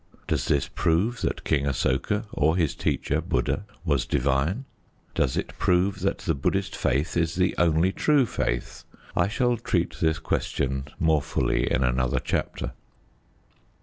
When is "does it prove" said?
5.13-5.99